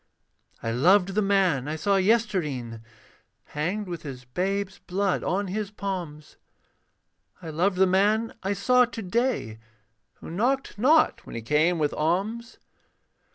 [0.63, 2.81] I loved the man I saw yestreen
[3.43, 6.37] Hanged with his babe's blood on his palms.
[7.39, 9.59] I loved the man I saw to day
[10.15, 12.57] Who knocked not when he came with alms.